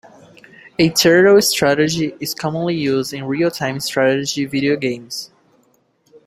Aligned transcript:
A 0.79 0.89
turtle 0.89 1.39
strategy 1.43 2.15
is 2.19 2.33
commonly 2.33 2.73
used 2.73 3.13
in 3.13 3.25
real-time 3.25 3.79
strategy 3.79 4.45
video 4.45 4.75
games. 4.75 5.29